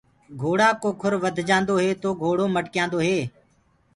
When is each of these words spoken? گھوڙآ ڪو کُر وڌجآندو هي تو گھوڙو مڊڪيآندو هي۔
گھوڙآ 0.41 0.69
ڪو 0.81 0.89
کُر 1.01 1.13
وڌجآندو 1.23 1.75
هي 1.83 1.91
تو 2.01 2.09
گھوڙو 2.21 2.45
مڊڪيآندو 2.55 2.99
هي۔ 3.07 3.17